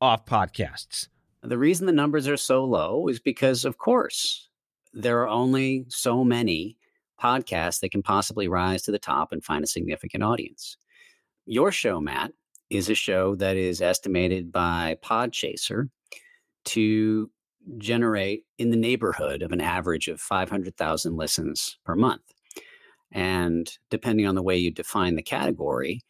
off 0.00 0.24
podcasts. 0.24 1.08
The 1.42 1.58
reason 1.58 1.86
the 1.86 1.92
numbers 1.92 2.28
are 2.28 2.36
so 2.36 2.64
low 2.64 3.08
is 3.08 3.20
because, 3.20 3.64
of 3.64 3.78
course, 3.78 4.48
there 4.92 5.20
are 5.22 5.28
only 5.28 5.86
so 5.88 6.24
many 6.24 6.76
podcasts 7.20 7.80
that 7.80 7.90
can 7.90 8.02
possibly 8.02 8.48
rise 8.48 8.82
to 8.82 8.92
the 8.92 8.98
top 8.98 9.32
and 9.32 9.44
find 9.44 9.64
a 9.64 9.68
significant 9.68 10.22
audience. 10.22 10.76
Your 11.46 11.72
show, 11.72 12.00
Matt, 12.00 12.32
is 12.70 12.88
a 12.88 12.94
show 12.94 13.34
that 13.36 13.56
is 13.56 13.82
estimated 13.82 14.52
by 14.52 14.96
Podchaser 15.04 15.90
to 16.66 17.30
generate 17.78 18.44
in 18.58 18.70
the 18.70 18.76
neighborhood 18.76 19.42
of 19.42 19.52
an 19.52 19.60
average 19.60 20.08
of 20.08 20.20
500,000 20.20 21.16
listens 21.16 21.78
per 21.84 21.94
month. 21.94 22.22
And 23.12 23.70
depending 23.90 24.26
on 24.26 24.34
the 24.34 24.42
way 24.42 24.56
you 24.56 24.70
define 24.70 25.16
the 25.16 25.22
category, 25.22 26.02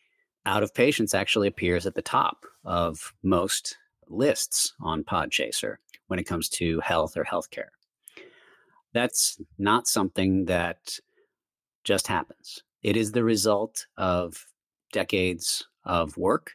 out 0.46 0.62
of 0.62 0.74
patience 0.74 1.14
actually 1.14 1.48
appears 1.48 1.86
at 1.86 1.94
the 1.94 2.02
top 2.02 2.44
of 2.64 3.12
most 3.22 3.76
lists 4.08 4.74
on 4.80 5.04
Podchaser 5.04 5.76
when 6.06 6.18
it 6.18 6.26
comes 6.26 6.48
to 6.50 6.80
health 6.80 7.16
or 7.16 7.24
healthcare. 7.24 7.70
That's 8.92 9.40
not 9.58 9.88
something 9.88 10.44
that 10.46 10.98
just 11.84 12.06
happens. 12.06 12.62
It 12.82 12.96
is 12.96 13.12
the 13.12 13.24
result 13.24 13.86
of 13.96 14.46
decades 14.92 15.66
of 15.84 16.16
work. 16.16 16.52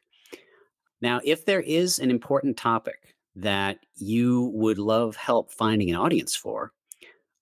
Now, 1.01 1.19
if 1.23 1.45
there 1.45 1.61
is 1.61 1.99
an 1.99 2.11
important 2.11 2.57
topic 2.57 3.15
that 3.37 3.77
you 3.95 4.51
would 4.53 4.79
love 4.79 5.15
help 5.15 5.51
finding 5.51 5.89
an 5.89 5.95
audience 5.95 6.35
for, 6.35 6.71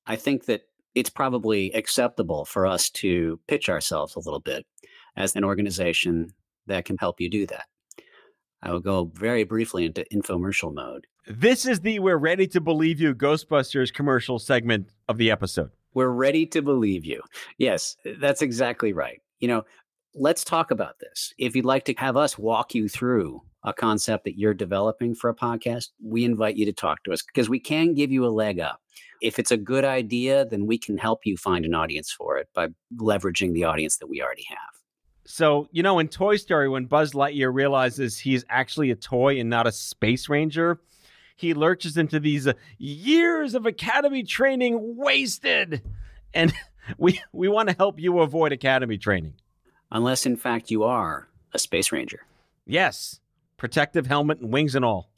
I 0.06 0.18
think 0.18 0.46
that 0.46 0.64
it's 0.94 1.10
probably 1.10 1.72
acceptable 1.74 2.46
for 2.46 2.68
us 2.68 2.90
to 2.90 3.40
pitch 3.48 3.70
ourselves 3.70 4.16
a 4.16 4.20
little 4.20 4.40
bit 4.40 4.66
as 5.16 5.36
an 5.36 5.44
organization 5.44 6.34
that 6.68 6.86
can 6.86 6.98
help 6.98 7.22
you 7.22 7.30
do 7.30 7.48
that. 7.48 7.66
I 8.62 8.72
will 8.72 8.80
go 8.80 9.12
very 9.14 9.44
briefly 9.44 9.86
into 9.86 10.06
infomercial 10.14 10.74
mode. 10.74 11.08
This 11.28 11.66
is 11.66 11.80
the 11.80 12.00
We're 12.00 12.18
Ready 12.18 12.48
to 12.48 12.62
Believe 12.62 13.00
You 13.00 13.16
Ghostbusters 13.16 13.94
commercial 13.94 14.38
segment 14.38 14.90
of 15.08 15.18
the 15.18 15.32
episode. 15.32 15.72
We're 15.94 16.10
ready 16.10 16.46
to 16.48 16.62
believe 16.62 17.06
you. 17.06 17.22
Yes, 17.58 17.96
that's 18.20 18.42
exactly 18.42 18.92
right. 18.92 19.22
You 19.40 19.48
know, 19.48 19.64
let's 20.14 20.44
talk 20.44 20.72
about 20.72 21.00
this. 21.00 21.34
If 21.38 21.56
you'd 21.56 21.66
like 21.66 21.86
to 21.86 21.94
have 21.98 22.18
us 22.18 22.38
walk 22.38 22.76
you 22.76 22.90
through 22.90 23.42
a 23.66 23.74
concept 23.74 24.24
that 24.24 24.38
you're 24.38 24.54
developing 24.54 25.16
for 25.16 25.30
a 25.30 25.36
podcast, 25.36 25.90
we 26.02 26.24
invite 26.24 26.56
you 26.56 26.66
to 26.66 26.74
talk 26.74 27.04
to 27.04 27.12
us 27.12 27.24
because 27.24 27.50
we 27.50 27.60
can 27.60 27.94
give 27.94 28.12
you 28.12 28.26
a 28.26 28.30
leg 28.30 28.60
up. 28.60 28.82
If 29.22 29.40
it's 29.40 29.52
a 29.52 29.58
good 29.58 29.84
idea, 29.84 30.46
then 30.46 30.68
we 30.68 30.78
can 30.78 30.98
help 30.98 31.26
you 31.26 31.36
find 31.36 31.66
an 31.66 31.74
audience 31.74 32.12
for 32.12 32.38
it 32.38 32.48
by 32.54 32.70
leveraging 32.96 33.54
the 33.54 33.64
audience 33.64 33.98
that 33.98 34.08
we 34.08 34.22
already 34.22 34.46
have. 34.48 34.58
So, 35.26 35.68
you 35.72 35.82
know, 35.82 35.98
in 35.98 36.08
Toy 36.08 36.36
Story, 36.36 36.70
when 36.70 36.86
Buzz 36.86 37.14
Lightyear 37.14 37.52
realizes 37.52 38.20
he's 38.20 38.46
actually 38.50 38.92
a 38.92 38.96
toy 38.96 39.40
and 39.40 39.50
not 39.50 39.66
a 39.66 39.72
space 39.72 40.30
ranger, 40.30 40.80
he 41.36 41.56
lurches 41.56 41.98
into 41.98 42.20
these 42.20 42.46
uh, 42.46 42.54
years 42.78 43.56
of 43.56 43.66
academy 43.66 44.22
training 44.22 44.96
wasted. 44.96 45.82
And 46.36 46.54
we, 47.00 47.20
we 47.34 47.48
want 47.48 47.70
to 47.70 47.76
help 47.76 48.00
you 48.00 48.20
avoid 48.20 48.52
academy 48.52 49.00
training. 49.00 49.34
Unless, 49.92 50.28
in 50.28 50.36
fact, 50.36 50.70
you 50.70 50.84
are 50.84 51.30
a 51.54 51.58
space 51.58 51.92
ranger. 51.92 52.26
Yes, 52.68 53.20
protective 53.58 54.08
helmet 54.08 54.40
and 54.40 54.52
wings 54.52 54.76
and 54.76 54.86
all. 54.86 55.10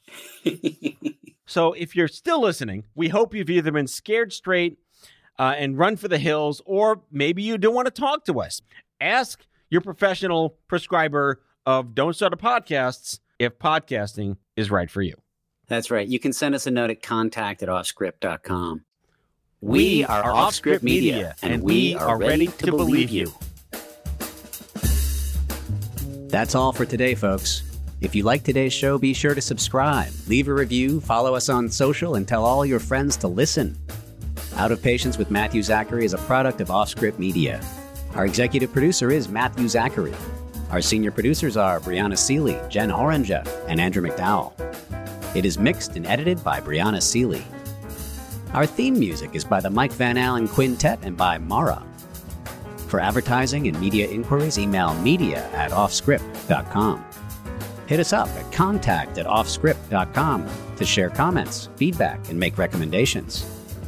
so, 1.46 1.74
if 1.74 1.96
you're 1.96 2.08
still 2.08 2.42
listening, 2.42 2.86
we 2.96 3.10
hope 3.10 3.34
you've 3.34 3.50
either 3.50 3.72
been 3.72 3.88
scared 3.88 4.32
straight 4.32 4.78
uh, 5.40 5.54
and 5.58 5.78
run 5.78 5.96
for 5.98 6.08
the 6.08 6.18
hills, 6.18 6.62
or 6.66 7.02
maybe 7.12 7.44
you 7.44 7.58
don't 7.58 7.76
want 7.76 7.88
to 7.88 7.92
talk 7.92 8.26
to 8.26 8.40
us. 8.40 8.62
Ask 9.00 9.46
your 9.70 9.82
professional 9.82 10.58
prescriber 10.68 11.42
of 11.66 11.94
Don't 11.94 12.16
Start 12.16 12.34
a 12.34 12.38
Podcasts 12.38 13.20
if 13.40 13.60
podcasting 13.60 14.38
is 14.56 14.72
right 14.72 14.90
for 14.90 15.02
you. 15.02 15.16
That's 15.68 15.92
right. 15.92 16.08
You 16.08 16.20
can 16.20 16.34
send 16.34 16.56
us 16.56 16.66
a 16.66 16.72
note 16.72 16.90
at 16.90 17.04
contact 17.04 17.62
at 17.62 17.70
offscript.com. 17.70 18.86
We, 19.60 19.78
we 19.78 20.06
are 20.06 20.24
OffScrip 20.24 20.84
Media, 20.84 21.36
and 21.42 21.64
we 21.64 21.96
are 21.96 22.18
ready 22.18 22.48
to 22.48 22.72
believe 22.72 23.10
you. 23.10 23.34
That's 26.30 26.56
all 26.56 26.72
for 26.72 26.86
today, 26.86 27.16
folks. 27.16 27.64
If 28.00 28.14
you 28.14 28.24
like 28.24 28.44
today's 28.44 28.74
show, 28.74 29.00
be 29.00 29.12
sure 29.12 29.34
to 29.34 29.42
subscribe, 29.42 30.12
leave 30.28 30.48
a 30.48 30.54
review, 30.54 31.02
follow 31.02 31.34
us 31.34 31.50
on 31.50 31.68
social, 31.68 32.14
and 32.14 32.28
tell 32.28 32.46
all 32.46 32.64
your 32.64 32.80
friends 32.80 33.18
to 33.18 33.28
listen. 33.28 33.76
Out 34.56 34.72
of 34.72 34.84
Patience 34.84 35.18
with 35.18 35.32
Matthew 35.32 35.64
Zachary 35.64 36.06
is 36.06 36.14
a 36.14 36.20
product 36.20 36.62
of 36.62 36.68
OffScrip 36.68 37.18
Media. 37.18 37.60
Our 38.14 38.28
executive 38.28 38.72
producer 38.72 39.10
is 39.10 39.30
Matthew 39.30 39.68
Zachary. 39.68 40.14
Our 40.70 40.80
senior 40.80 41.10
producers 41.10 41.58
are 41.58 41.80
Brianna 41.80 42.18
Seely, 42.18 42.60
Jen 42.70 42.92
Oranger, 42.92 43.48
and 43.68 43.82
Andrew 43.82 44.08
McDowell. 44.08 44.54
It 45.36 45.44
is 45.44 45.58
mixed 45.58 45.96
and 45.96 46.06
edited 46.06 46.44
by 46.44 46.62
Brianna 46.62 47.02
Seely. 47.02 47.44
Our 48.54 48.68
theme 48.68 49.00
music 49.00 49.32
is 49.34 49.44
by 49.44 49.60
the 49.60 49.72
Mike 49.72 49.94
Van 49.94 50.18
Allen 50.18 50.48
Quintet 50.48 51.00
and 51.02 51.18
by 51.18 51.40
Mara. 51.40 51.84
For 52.90 53.00
advertising 53.00 53.68
and 53.68 53.80
media 53.80 54.08
inquiries, 54.08 54.60
email 54.60 54.94
media 54.96 55.50
at 55.54 55.72
offscript.com. 55.72 57.04
Hit 57.88 58.00
us 58.00 58.14
up 58.14 58.28
at 58.30 58.52
contact 58.52 59.18
at 59.18 59.26
offscript.com 59.26 60.50
to 60.76 60.86
share 60.86 61.10
comments, 61.10 61.70
feedback, 61.78 62.30
and 62.30 62.40
make 62.40 62.58
recommendations. 62.58 63.46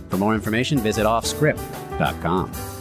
For 0.10 0.18
more 0.18 0.34
information, 0.34 0.80
visit 0.80 1.06
offscript.com. 1.06 2.79